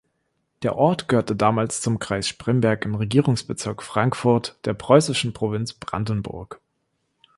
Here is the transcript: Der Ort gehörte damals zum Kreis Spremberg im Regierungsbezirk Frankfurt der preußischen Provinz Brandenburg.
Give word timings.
Der 0.63 0.77
Ort 0.77 1.07
gehörte 1.07 1.35
damals 1.35 1.81
zum 1.81 1.99
Kreis 1.99 2.27
Spremberg 2.27 2.85
im 2.85 2.95
Regierungsbezirk 2.95 3.83
Frankfurt 3.83 4.57
der 4.65 4.73
preußischen 4.73 5.31
Provinz 5.31 5.73
Brandenburg. 5.75 6.59